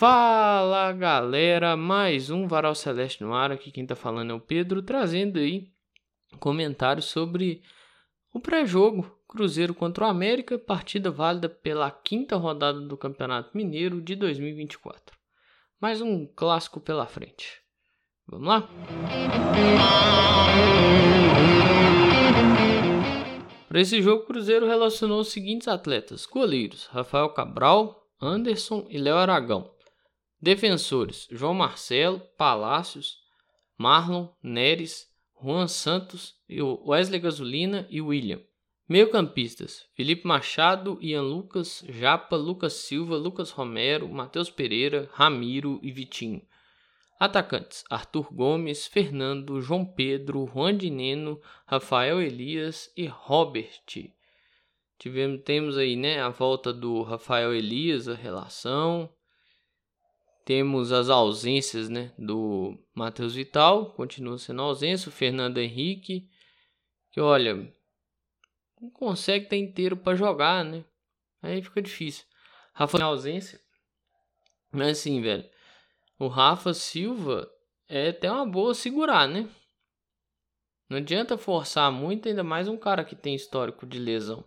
[0.00, 3.52] Fala galera, mais um Varal Celeste no ar.
[3.52, 5.68] Aqui quem tá falando é o Pedro, trazendo aí
[6.38, 7.60] comentários sobre
[8.32, 14.16] o pré-jogo Cruzeiro contra o América, partida válida pela quinta rodada do Campeonato Mineiro de
[14.16, 15.14] 2024.
[15.78, 17.60] Mais um clássico pela frente.
[18.26, 18.70] Vamos lá?
[23.68, 29.16] Para esse jogo, o Cruzeiro relacionou os seguintes atletas: goleiros Rafael Cabral, Anderson e Léo
[29.16, 29.78] Aragão.
[30.42, 33.18] Defensores: João Marcelo, Palácios,
[33.76, 35.06] Marlon, Neres,
[35.42, 36.34] Juan Santos,
[36.86, 38.40] Wesley Gasolina e William.
[38.88, 46.42] Meio-campistas: Felipe Machado, Ian Lucas, Japa, Lucas Silva, Lucas Romero, Matheus Pereira, Ramiro e Vitinho.
[47.18, 53.82] Atacantes: Arthur Gomes, Fernando, João Pedro, Juan Dineno, Rafael Elias e Robert.
[54.98, 59.08] Tivemos, temos aí, né, a volta do Rafael Elias, a relação.
[60.44, 66.28] Temos as ausências, né, do Matheus Vital, continua sendo ausência, o Fernando Henrique,
[67.10, 67.72] que olha,
[68.80, 70.84] não consegue estar inteiro para jogar, né?
[71.42, 72.24] Aí fica difícil.
[72.72, 73.60] Rafa em ausência.
[74.72, 75.48] Mas assim, velho,
[76.18, 77.50] o Rafa Silva
[77.88, 79.48] é até uma boa segurar, né?
[80.88, 84.44] Não adianta forçar muito, ainda mais um cara que tem histórico de lesão.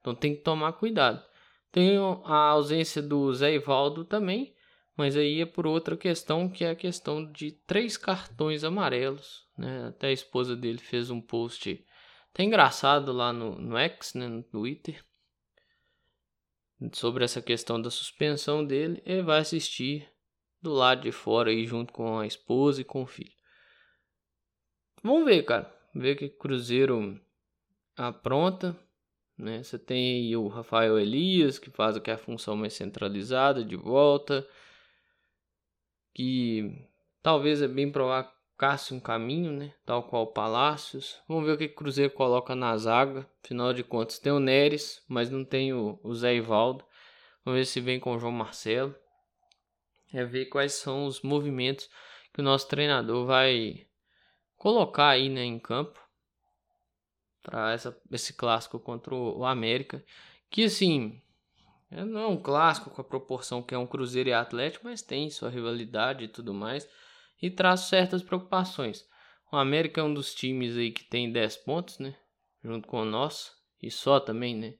[0.00, 1.24] Então tem que tomar cuidado.
[1.70, 4.55] Tem a ausência do Zé Ivaldo também,
[4.96, 9.46] mas aí é por outra questão, que é a questão de três cartões amarelos.
[9.56, 9.88] Né?
[9.88, 11.84] Até a esposa dele fez um post
[12.32, 15.02] até engraçado lá no, no X, né, no Twitter,
[16.92, 19.02] sobre essa questão da suspensão dele.
[19.06, 20.06] Ele vai assistir
[20.60, 23.32] do lado de fora aí junto com a esposa e com o filho.
[25.02, 25.74] Vamos ver, cara.
[25.94, 27.18] Ver que Cruzeiro
[27.96, 28.78] apronta.
[29.38, 29.62] Né?
[29.62, 34.46] Você tem aí o Rafael Elias, que faz aqui a função mais centralizada de volta.
[36.16, 36.88] Que
[37.22, 39.74] talvez é bem provável caça um caminho, né?
[39.84, 41.20] Tal qual Palácios.
[41.28, 43.28] Vamos ver o que o Cruzeiro coloca na zaga.
[43.44, 46.82] Afinal de contas, tem o Neres, mas não tem o, o Zé Ivaldo.
[47.44, 48.94] Vamos ver se vem com o João Marcelo
[50.10, 51.90] é ver quais são os movimentos
[52.32, 53.86] que o nosso treinador vai
[54.56, 56.00] colocar aí né, em campo
[57.42, 57.76] para
[58.10, 60.02] esse clássico contra o América.
[60.48, 61.20] Que assim,
[61.90, 65.30] não é um clássico com a proporção que é um Cruzeiro e Atlético, mas tem
[65.30, 66.88] sua rivalidade e tudo mais.
[67.40, 69.06] E traz certas preocupações.
[69.52, 72.16] O América é um dos times aí que tem 10 pontos, né?
[72.64, 73.52] Junto com o nosso.
[73.80, 74.74] E só também, né?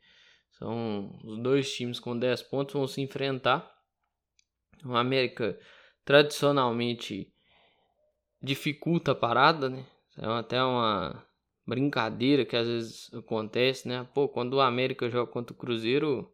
[0.53, 3.71] São os dois times com 10 pontos vão se enfrentar.
[4.85, 5.59] O América
[6.05, 7.33] tradicionalmente
[8.43, 9.87] dificulta a parada, né?
[10.17, 11.27] É até uma
[11.67, 14.09] brincadeira que às vezes acontece, né?
[14.15, 16.33] Pô, quando o América joga contra o Cruzeiro,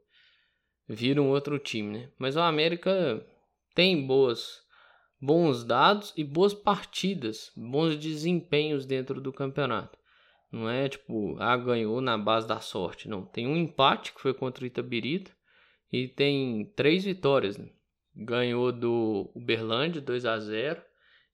[0.92, 2.08] vira um outro time, né?
[2.18, 3.24] Mas o América
[3.74, 4.62] tem boas
[5.20, 9.96] bons dados e boas partidas, bons desempenhos dentro do campeonato.
[10.50, 13.24] Não é tipo, ah, ganhou na base da sorte, não.
[13.24, 15.34] Tem um empate que foi contra o Itabirito
[15.90, 17.68] e tem três vitórias, né?
[18.14, 20.82] ganhou do Uberlândia 2 a 0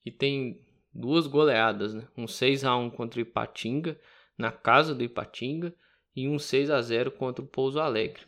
[0.04, 0.64] e tem
[0.94, 2.06] duas goleadas, né?
[2.16, 3.98] Um 6 a 1 contra o Ipatinga
[4.36, 5.74] na casa do Ipatinga
[6.14, 8.22] e um 6 a 0 contra o Pouso Alegre.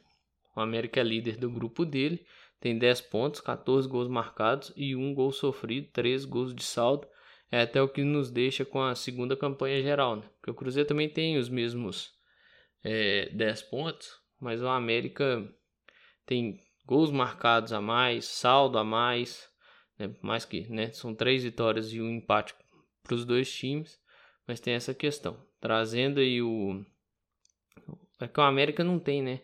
[0.55, 2.25] O América é líder do grupo dele,
[2.61, 7.07] tem 10 pontos, 14 gols marcados e um gol sofrido, 3 gols de saldo.
[7.51, 10.29] É até o que nos deixa com a segunda campanha geral, né?
[10.37, 12.13] Porque o Cruzeiro também tem os mesmos
[12.85, 15.49] é, 10 pontos, mas o América
[16.25, 19.49] tem gols marcados a mais, saldo a mais,
[19.99, 20.15] né?
[20.23, 20.93] mais que né?
[20.93, 22.55] são três vitórias e um empate
[23.03, 23.99] para os dois times,
[24.47, 26.85] mas tem essa questão, trazendo aí o
[28.21, 29.41] é que o América não tem, né?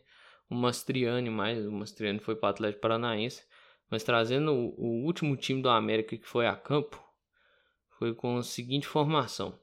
[0.48, 3.44] O Mastriani mais, o Mastriani foi para o Atlético Paranaense,
[3.90, 7.02] mas trazendo o, o último time do América que foi a campo,
[7.98, 9.58] foi com a seguinte formação: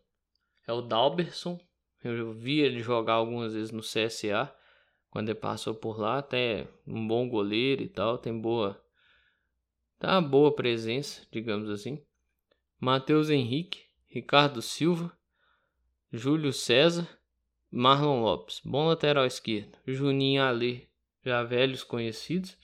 [0.67, 1.59] é o Dalberson,
[2.03, 4.53] eu vi ele jogar algumas vezes no CSA,
[5.09, 8.81] quando ele passou por lá, até um bom goleiro e tal, tem boa
[9.99, 12.03] tá boa presença, digamos assim.
[12.77, 15.17] Matheus Henrique, Ricardo Silva,
[16.11, 17.07] Júlio César,
[17.75, 19.77] Marlon Lopes, bom lateral esquerdo.
[19.87, 20.87] Juninho Ali,
[21.25, 22.55] já velhos conhecidos.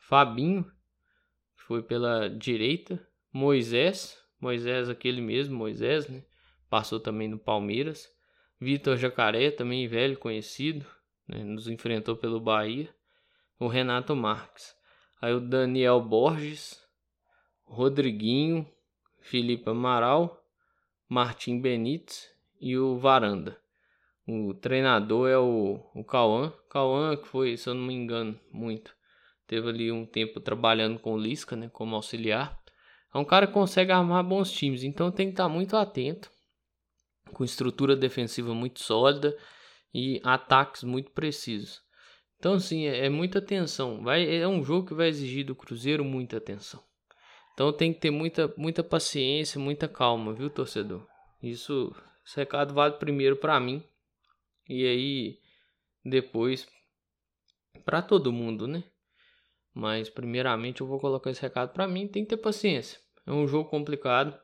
[0.00, 0.68] Fabinho,
[1.54, 3.00] foi pela direita.
[3.32, 6.24] Moisés, Moisés aquele mesmo, Moisés, né?
[6.68, 8.12] Passou também no Palmeiras.
[8.60, 10.84] Vitor Jacaré, também velho conhecido
[11.28, 12.88] né, nos enfrentou pelo Bahia,
[13.58, 14.74] o Renato Marques.
[15.20, 16.84] Aí o Daniel Borges,
[17.64, 18.68] Rodriguinho,
[19.20, 20.44] Felipe Amaral,
[21.08, 22.28] Martim Benítez
[22.60, 23.56] e o Varanda.
[24.28, 26.52] O treinador é o, o Cauã.
[26.68, 28.92] Cauã que foi, se eu não me engano, muito.
[29.46, 32.60] teve ali um tempo trabalhando com o Lisca, né, como auxiliar.
[33.14, 36.28] É um cara que consegue armar bons times, então tem que estar muito atento,
[37.32, 39.36] com estrutura defensiva muito sólida
[39.94, 41.80] e ataques muito precisos.
[42.36, 44.02] Então, assim, é, é muita atenção.
[44.02, 46.82] Vai, é um jogo que vai exigir do Cruzeiro muita atenção.
[47.54, 51.06] Então tem que ter muita, muita paciência, muita calma, viu, torcedor?
[51.42, 51.94] Isso,
[52.26, 53.82] esse recado vale primeiro para mim
[54.68, 55.38] e aí
[56.04, 56.68] depois
[57.84, 58.84] para todo mundo, né?
[59.74, 62.98] Mas primeiramente eu vou colocar esse recado para mim, tem que ter paciência.
[63.26, 64.38] É um jogo complicado,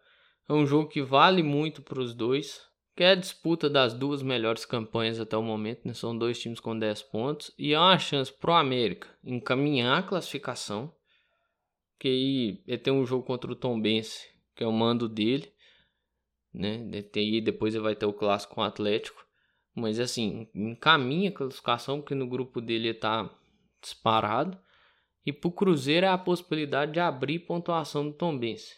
[0.48, 2.60] é um jogo que vale muito para os dois,
[2.94, 5.94] que é a disputa das duas melhores campanhas até o momento, né?
[5.94, 10.92] São dois times com 10 pontos e é uma chance pro América encaminhar a classificação
[12.02, 14.26] que aí ele tem um jogo contra o Tom Bense,
[14.56, 15.52] que é o mando dele,
[16.52, 17.00] né?
[17.00, 19.24] Tem, depois ele vai ter o clássico com o Atlético.
[19.74, 23.30] Mas assim, encaminha a classificação, porque no grupo dele ele tá
[23.80, 24.58] disparado.
[25.24, 28.76] E pro Cruzeiro é a possibilidade de abrir pontuação do Tom Bense.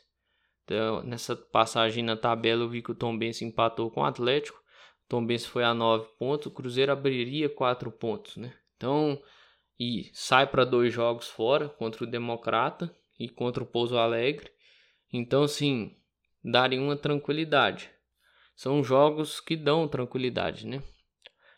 [0.64, 4.58] Então, nessa passagem na tabela eu vi que o Tom Bense empatou com o Atlético.
[4.58, 8.54] O Tom Bense foi a 9 pontos, o Cruzeiro abriria 4 pontos, né?
[8.76, 9.20] Então,
[9.78, 14.50] e sai para dois jogos fora contra o Democrata e contra o Pouso Alegre.
[15.12, 15.96] Então, sim,
[16.42, 17.90] darem uma tranquilidade.
[18.54, 20.82] São jogos que dão tranquilidade, né?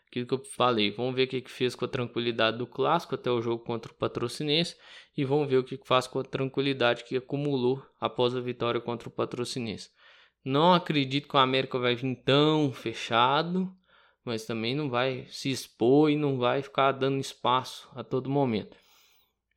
[0.07, 3.29] Aquilo que eu falei, vamos ver o que, fez com a tranquilidade do clássico até
[3.29, 4.75] o jogo contra o Patrocinense
[5.15, 9.09] e vamos ver o que faz com a tranquilidade que acumulou após a vitória contra
[9.09, 9.89] o Patrocinense.
[10.45, 13.69] Não acredito que o América vai vir tão fechado,
[14.23, 18.77] mas também não vai se expor e não vai ficar dando espaço a todo momento.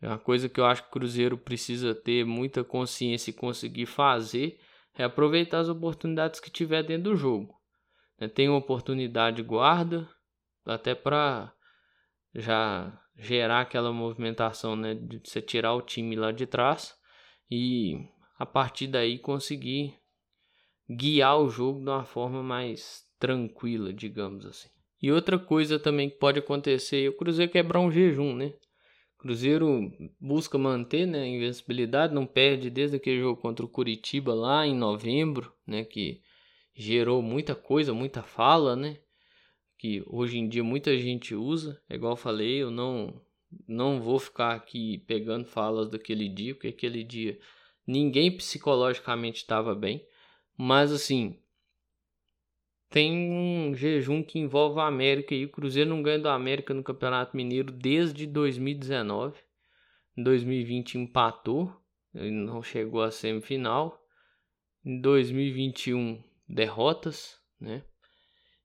[0.03, 3.87] É uma coisa que eu acho que o Cruzeiro precisa ter muita consciência e conseguir
[3.87, 4.59] fazer
[4.97, 7.55] é aproveitar as oportunidades que tiver dentro do jogo.
[8.19, 8.29] Né?
[8.29, 10.09] Tem uma oportunidade, guarda,
[10.65, 11.53] até para
[12.35, 16.95] já gerar aquela movimentação né, de você tirar o time lá de trás
[17.51, 17.97] e
[18.39, 19.95] a partir daí conseguir
[20.89, 24.69] guiar o jogo de uma forma mais tranquila, digamos assim.
[25.03, 28.55] E outra coisa também que pode acontecer é o Cruzeiro quebrar um jejum, né?
[29.21, 34.67] Cruzeiro busca manter né, a invencibilidade, não perde desde aquele jogo contra o Curitiba lá
[34.67, 36.23] em novembro, né, que
[36.75, 38.99] gerou muita coisa, muita fala, né,
[39.77, 41.79] que hoje em dia muita gente usa.
[41.87, 43.21] É igual eu falei, eu não
[43.67, 47.39] não vou ficar aqui pegando falas daquele dia, porque aquele dia
[47.87, 50.07] ninguém psicologicamente estava bem,
[50.57, 51.39] mas assim,
[52.91, 56.83] tem um jejum que envolve a América e o Cruzeiro não ganha do América no
[56.83, 59.39] Campeonato Mineiro desde 2019.
[60.17, 61.73] Em 2020 empatou,
[62.13, 63.97] não chegou à semifinal.
[64.85, 67.85] Em 2021 derrotas, né?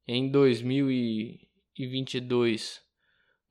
[0.07, 2.83] Em 2022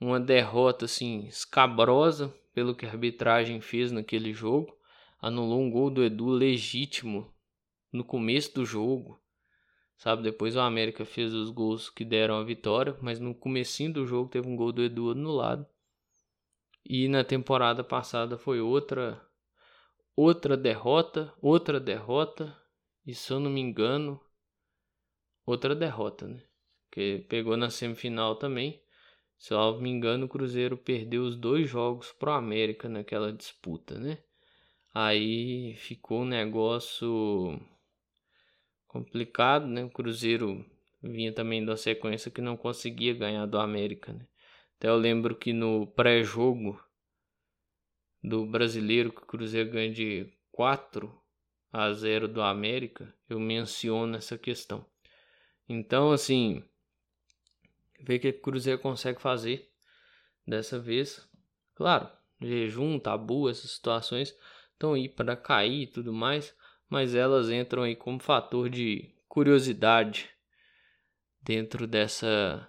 [0.00, 4.76] uma derrota assim escabrosa pelo que a arbitragem fez naquele jogo,
[5.20, 7.32] anulou um gol do Edu legítimo
[7.92, 9.22] no começo do jogo
[9.96, 10.22] sabe?
[10.22, 14.28] Depois o América fez os gols que deram a vitória, mas no comecinho do jogo
[14.28, 15.66] teve um gol do Edu anulado.
[16.84, 19.20] E na temporada passada foi outra
[20.16, 22.56] outra derrota, outra derrota,
[23.06, 24.20] e se eu não me engano,
[25.44, 26.42] outra derrota, né?
[26.90, 28.82] Que pegou na semifinal também.
[29.36, 33.98] Se eu não me engano, o Cruzeiro perdeu os dois jogos pro América naquela disputa,
[33.98, 34.22] né?
[34.94, 37.60] Aí ficou um negócio
[38.94, 39.82] complicado, né?
[39.82, 40.64] O Cruzeiro
[41.02, 44.24] vinha também da sequência que não conseguia ganhar do América, né?
[44.76, 46.80] Até eu lembro que no pré-jogo
[48.22, 51.12] do brasileiro que o Cruzeiro ganha de 4
[51.72, 54.86] a 0 do América, eu menciono essa questão.
[55.68, 56.62] Então, assim,
[58.00, 59.68] ver o que o Cruzeiro consegue fazer
[60.46, 61.28] dessa vez.
[61.74, 62.08] Claro,
[62.40, 64.36] jejum, tabu, essas situações
[64.72, 66.56] estão aí para cair e tudo mais
[66.94, 70.30] mas elas entram aí como fator de curiosidade
[71.42, 72.68] dentro dessa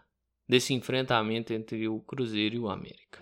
[0.50, 3.22] desse enfrentamento entre o Cruzeiro e o América.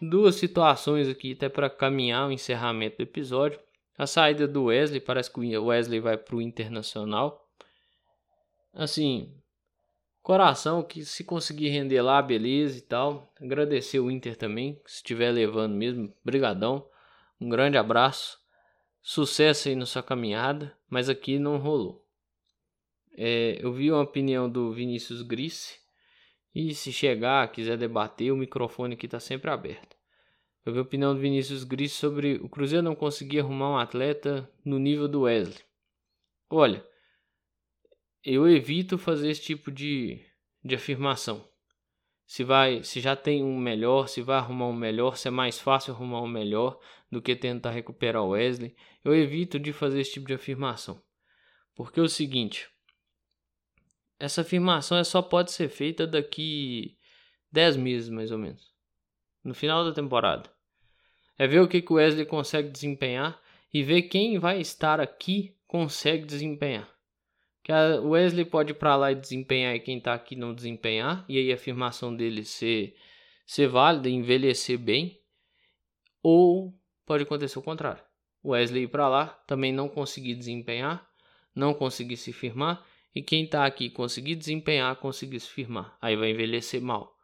[0.00, 3.58] Duas situações aqui até para caminhar o encerramento do episódio.
[3.98, 7.44] A saída do Wesley, parece que o Wesley vai para o Internacional.
[8.72, 9.34] Assim,
[10.28, 13.32] Coração que se conseguir render lá, beleza e tal.
[13.40, 16.86] Agradecer o Inter também, se estiver levando mesmo, brigadão.
[17.40, 18.38] Um grande abraço.
[19.00, 22.06] Sucesso aí na sua caminhada, mas aqui não rolou.
[23.16, 25.78] É, eu vi uma opinião do Vinícius Grisse
[26.54, 29.96] e se chegar, quiser debater, o microfone aqui está sempre aberto.
[30.62, 34.46] Eu vi a opinião do Vinícius Grisse sobre o Cruzeiro não conseguir arrumar um atleta
[34.62, 35.64] no nível do Wesley.
[36.50, 36.86] Olha,
[38.34, 40.20] eu evito fazer esse tipo de,
[40.62, 41.48] de afirmação.
[42.26, 45.58] se vai, se já tem um melhor, se vai arrumar um melhor, se é mais
[45.58, 46.78] fácil arrumar um melhor
[47.10, 48.76] do que tentar recuperar o Wesley.
[49.02, 51.02] Eu evito de fazer esse tipo de afirmação.
[51.74, 52.68] Porque é o seguinte,
[54.18, 56.98] essa afirmação só pode ser feita daqui
[57.50, 58.74] 10 meses mais ou menos.
[59.42, 60.50] No final da temporada.
[61.38, 63.40] É ver o que, que o Wesley consegue desempenhar
[63.72, 66.97] e ver quem vai estar aqui consegue desempenhar.
[67.68, 71.22] Que o Wesley pode ir para lá e desempenhar e quem está aqui não desempenhar,
[71.28, 72.96] e aí a afirmação dele ser,
[73.46, 75.20] ser válida, envelhecer bem,
[76.22, 76.72] ou
[77.04, 78.02] pode acontecer o contrário.
[78.42, 81.06] Wesley ir para lá, também não conseguir desempenhar,
[81.54, 82.82] não conseguir se firmar,
[83.14, 85.94] e quem está aqui conseguir desempenhar, conseguir se firmar.
[86.00, 87.14] Aí vai envelhecer mal.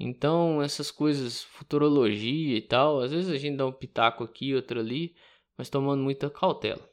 [0.00, 4.80] Então, essas coisas, futurologia e tal, às vezes a gente dá um pitaco aqui, outro
[4.80, 5.14] ali,
[5.58, 6.88] mas tomando muita cautela.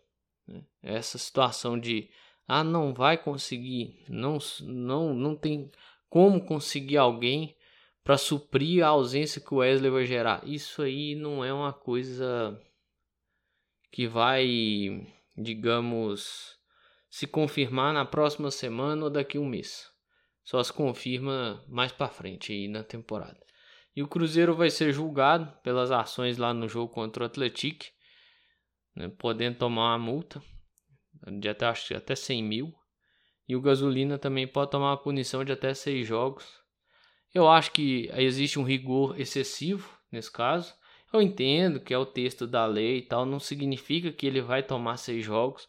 [0.45, 0.61] Né?
[0.83, 2.09] Essa situação de
[2.47, 5.71] ah, não vai conseguir, não, não, não tem
[6.09, 7.55] como conseguir alguém
[8.03, 10.47] para suprir a ausência que o Wesley vai gerar.
[10.47, 12.59] Isso aí não é uma coisa
[13.91, 16.55] que vai, digamos,
[17.09, 19.89] se confirmar na próxima semana ou daqui a um mês.
[20.43, 23.43] Só se confirma mais para frente aí na temporada.
[23.95, 27.85] E o Cruzeiro vai ser julgado pelas ações lá no jogo contra o Atlético,
[28.95, 30.43] né, podendo tomar uma multa
[31.39, 32.73] de até, acho, até 100 mil.
[33.47, 36.45] E o Gasolina também pode tomar uma punição de até 6 jogos.
[37.33, 40.73] Eu acho que existe um rigor excessivo nesse caso.
[41.11, 44.63] Eu entendo que é o texto da lei e tal, não significa que ele vai
[44.63, 45.67] tomar 6 jogos,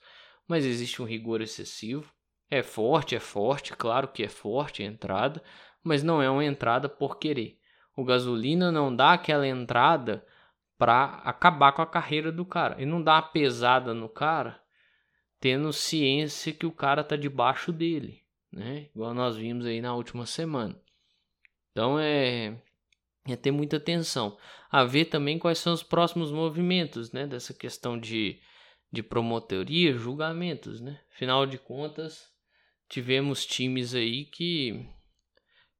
[0.48, 2.12] mas existe um rigor excessivo.
[2.50, 5.42] É forte, é forte, claro que é forte a entrada,
[5.82, 7.58] mas não é uma entrada por querer.
[7.96, 10.24] O Gasolina não dá aquela entrada
[10.78, 12.76] para acabar com a carreira do cara.
[12.76, 14.60] Ele não dá uma pesada no cara
[15.40, 18.88] tendo ciência que o cara tá debaixo dele, né?
[18.94, 20.80] Igual nós vimos aí na última semana.
[21.70, 22.56] Então é
[23.32, 24.38] é ter muita atenção.
[24.70, 27.26] A ver também quais são os próximos movimentos, né?
[27.26, 28.40] Dessa questão de,
[28.92, 31.00] de promotoria, julgamentos, né?
[31.12, 32.30] Afinal de contas,
[32.88, 34.88] tivemos times aí que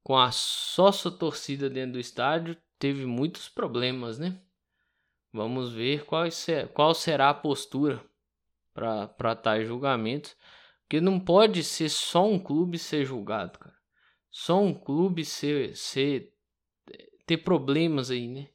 [0.03, 4.41] com a sócia torcida dentro do estádio teve muitos problemas, né?
[5.33, 8.03] Vamos ver qual, ser, qual será a postura
[8.76, 10.37] para tais julgamentos.
[10.83, 13.75] Porque não pode ser só um clube ser julgado, cara.
[14.30, 16.33] Só um clube ser, ser
[17.26, 18.49] ter problemas aí, né?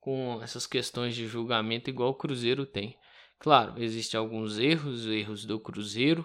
[0.00, 2.96] Com essas questões de julgamento igual o Cruzeiro tem.
[3.38, 6.24] Claro, existem alguns erros, erros do Cruzeiro,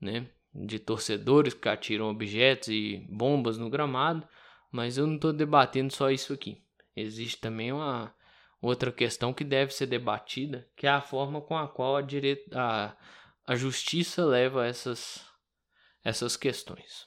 [0.00, 0.28] né?
[0.52, 4.26] De torcedores que atiram objetos e bombas no gramado,
[4.72, 6.64] mas eu não estou debatendo só isso aqui.
[6.96, 8.12] Existe também uma,
[8.60, 12.44] Outra questão que deve ser debatida, que é a forma com a qual a, dire...
[12.52, 12.94] a,
[13.46, 15.24] a justiça leva essas,
[16.04, 17.06] essas questões.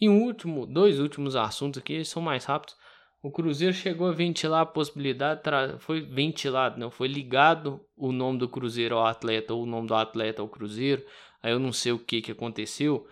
[0.00, 2.76] E um último, dois últimos assuntos aqui, são mais rápidos.
[3.22, 5.42] O Cruzeiro chegou a ventilar a possibilidade,
[5.80, 9.94] foi ventilado, não foi ligado o nome do Cruzeiro ao atleta ou o nome do
[9.94, 11.04] atleta ao Cruzeiro.
[11.42, 13.06] Aí eu não sei o que que aconteceu,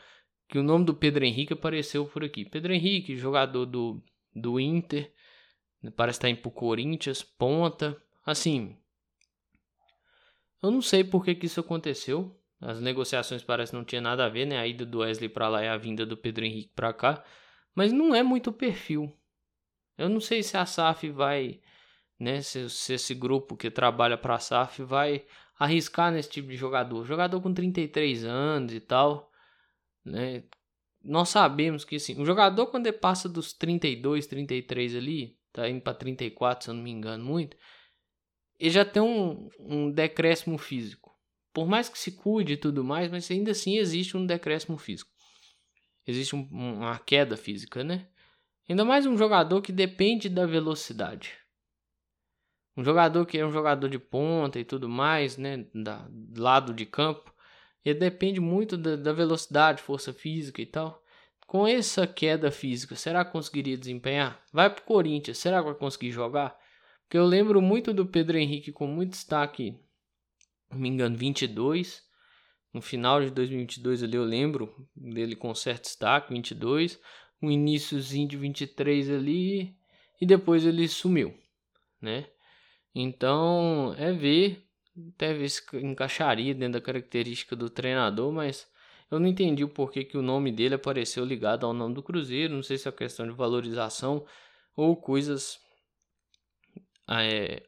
[0.48, 2.44] que o nome do Pedro Henrique apareceu por aqui.
[2.44, 4.02] Pedro Henrique, jogador do,
[4.34, 5.12] do Inter,
[5.94, 8.00] Parece estar indo pro Corinthians, ponta.
[8.24, 8.76] Assim,
[10.62, 12.34] eu não sei por que, que isso aconteceu.
[12.60, 14.58] As negociações parece não tinha nada a ver, né?
[14.58, 17.24] A ida do Wesley para lá e a vinda do Pedro Henrique para cá.
[17.74, 19.16] Mas não é muito perfil.
[19.96, 21.60] Eu não sei se a SAF vai,
[22.18, 22.42] né?
[22.42, 25.24] Se, se esse grupo que trabalha para a SAF vai
[25.56, 27.04] arriscar nesse tipo de jogador.
[27.04, 29.30] Jogador com 33 anos e tal,
[30.04, 30.42] né?
[31.02, 35.80] Nós sabemos que assim, um jogador quando ele passa dos 32, 33 ali, tá indo
[35.80, 37.56] para 34, se eu não me engano muito,
[38.58, 41.16] ele já tem um, um decréscimo físico.
[41.52, 45.10] Por mais que se cuide e tudo mais, mas ainda assim existe um decréscimo físico.
[46.06, 48.08] Existe um, uma queda física, né?
[48.68, 51.38] Ainda mais um jogador que depende da velocidade.
[52.76, 55.66] Um jogador que é um jogador de ponta e tudo mais, né?
[55.74, 57.34] Da, lado de campo.
[57.84, 61.02] Ele depende muito da, da velocidade, força física e tal.
[61.48, 64.38] Com essa queda física, será que conseguiria desempenhar?
[64.52, 66.54] Vai pro Corinthians, será que vai conseguir jogar?
[67.00, 69.74] Porque eu lembro muito do Pedro Henrique com muito destaque,
[70.70, 72.06] não me engano, 22.
[72.70, 77.00] No final de 2022 ali eu lembro dele com certo destaque, 22.
[77.40, 79.74] Um iníciozinho de 23 ali
[80.20, 81.34] e depois ele sumiu,
[81.98, 82.26] né?
[82.94, 84.68] Então é ver,
[85.14, 88.70] até ver se encaixaria dentro da característica do treinador, mas
[89.10, 92.54] eu não entendi o porquê que o nome dele apareceu ligado ao nome do Cruzeiro.
[92.54, 94.26] Não sei se é questão de valorização
[94.76, 95.58] ou coisas
[97.08, 97.62] é,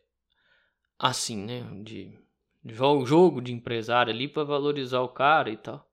[0.99, 1.63] assim, né?
[1.83, 2.13] De,
[2.63, 5.87] de jogo de empresário ali para valorizar o cara e tal.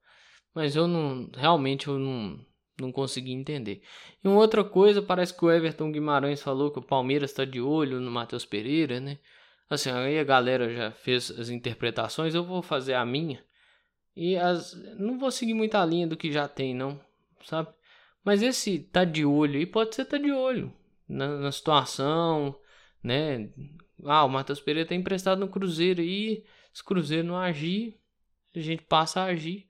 [0.54, 2.38] Mas eu não, realmente eu não,
[2.78, 3.82] não consegui entender.
[4.22, 7.60] E uma outra coisa, parece que o Everton Guimarães falou que o Palmeiras está de
[7.60, 9.18] olho no Matheus Pereira, né?
[9.70, 13.42] Assim, aí a galera já fez as interpretações, eu vou fazer a minha.
[14.20, 17.00] E as não vou seguir muita linha do que já tem, não,
[17.44, 17.68] sabe?
[18.24, 20.72] Mas esse tá de olho aí pode ser tá de olho
[21.08, 22.58] na, na situação,
[23.00, 23.48] né?
[24.04, 27.96] Ah, o Matheus Pereira tá emprestado no Cruzeiro aí, se o Cruzeiro não agir,
[28.56, 29.68] a gente passa a agir.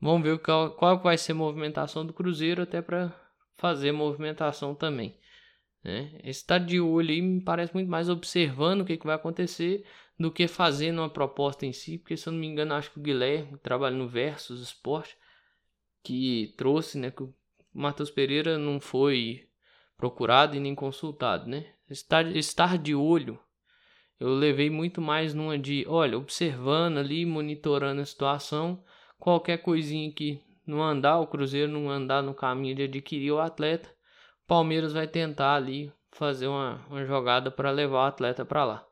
[0.00, 3.12] Vamos ver qual, qual vai ser a movimentação do Cruzeiro até para
[3.56, 5.18] fazer movimentação também.
[5.82, 6.20] Né?
[6.22, 9.84] Esse tá de olho aí me parece muito mais observando o que, que vai acontecer
[10.18, 12.98] do que fazendo uma proposta em si, porque se eu não me engano, acho que
[12.98, 15.10] o Guilherme trabalha no Versus Sport,
[16.02, 17.34] que trouxe, né, que o
[17.72, 19.48] Matheus Pereira não foi
[19.96, 21.66] procurado e nem consultado, né?
[21.90, 23.38] Estar, estar de olho,
[24.18, 28.82] eu levei muito mais numa de, olha, observando ali, monitorando a situação,
[29.18, 33.94] qualquer coisinha que não andar, o Cruzeiro não andar no caminho de adquirir o atleta,
[34.46, 38.86] Palmeiras vai tentar ali fazer uma, uma jogada para levar o atleta para lá.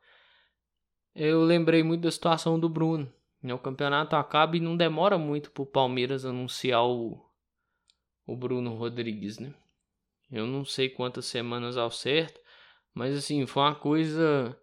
[1.15, 3.11] Eu lembrei muito da situação do Bruno.
[3.41, 3.53] Né?
[3.53, 7.23] O campeonato acaba e não demora muito para o Palmeiras anunciar o,
[8.27, 9.53] o Bruno Rodrigues, né?
[10.31, 12.41] Eu não sei quantas semanas ao certo,
[12.93, 14.59] mas assim, foi uma coisa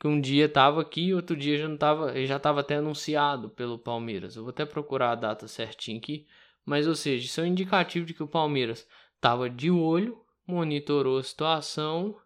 [0.00, 3.78] que um dia tava aqui, outro dia já não tava, já tava até anunciado pelo
[3.78, 4.36] Palmeiras.
[4.36, 6.26] Eu vou até procurar a data certinha aqui,
[6.64, 8.88] mas ou seja, isso é um indicativo de que o Palmeiras
[9.20, 12.16] tava de olho monitorou a situação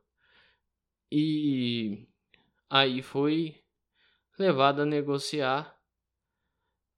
[1.10, 2.06] e
[2.68, 3.62] aí foi
[4.38, 5.76] levado a negociar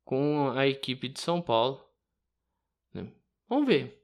[0.04, 1.84] com a equipe de São Paulo.
[2.92, 3.12] Né?
[3.48, 4.02] Vamos ver.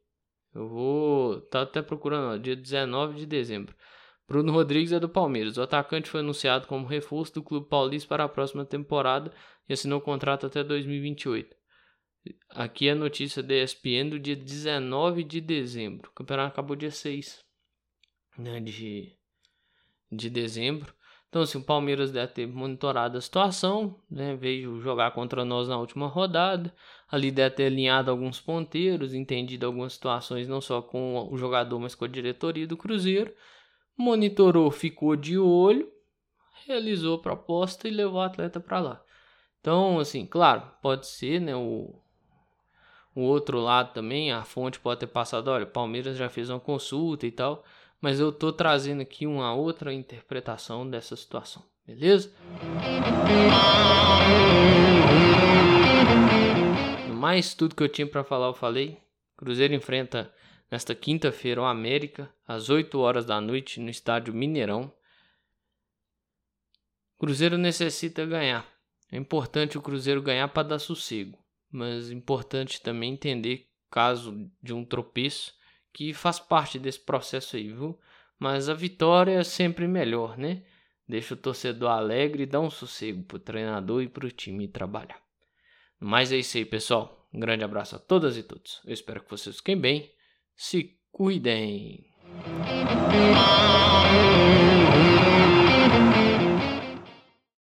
[0.55, 3.75] Eu vou tá até procurando, ó, dia 19 de dezembro.
[4.27, 5.57] Bruno Rodrigues é do Palmeiras.
[5.57, 9.33] O atacante foi anunciado como reforço do clube paulista para a próxima temporada
[9.69, 11.55] e assinou o contrato até 2028.
[12.51, 16.09] Aqui é a notícia da ESPN do dia 19 de dezembro.
[16.11, 17.45] O campeonato acabou dia 6
[18.39, 19.15] né, de,
[20.11, 20.95] de dezembro.
[21.35, 25.77] Então, assim, o Palmeiras deve ter monitorado a situação, né, veio jogar contra nós na
[25.77, 26.73] última rodada.
[27.11, 31.93] Ali deve ter alinhado alguns ponteiros, entendido algumas situações, não só com o jogador, mas
[31.93, 33.35] com a diretoria do Cruzeiro.
[33.97, 35.91] Monitorou, ficou de olho,
[36.69, 39.03] realizou a proposta e levou o atleta para lá.
[39.61, 42.01] Então, assim, claro, pode ser, né, o,
[43.13, 47.27] o outro lado também, a fonte pode ter passado, olha, Palmeiras já fez uma consulta
[47.27, 47.65] e tal,
[48.05, 52.31] mas eu tô trazendo aqui uma outra interpretação dessa situação, beleza?
[57.09, 58.99] No mais, tudo que eu tinha para falar eu falei.
[59.39, 60.31] Cruzeiro enfrenta
[60.71, 64.93] nesta quinta-feira o América às 8 horas da noite no estádio Mineirão.
[67.19, 68.69] Cruzeiro necessita ganhar.
[69.11, 74.85] É importante o Cruzeiro ganhar para dar sossego mas importante também entender caso de um
[74.85, 75.55] tropeço
[75.95, 77.99] que faz parte desse processo aí, viu?
[78.39, 80.65] Mas a vitória é sempre melhor, né?
[81.09, 85.23] Deixa o torcedor alegre e dá um sossego pro treinador e pro time trabalhar.
[86.01, 87.29] Mas é isso aí, pessoal.
[87.33, 88.83] Um grande abraço a todas e todos.
[88.85, 90.13] Eu espero que vocês fiquem bem.
[90.57, 92.05] Se cuidem.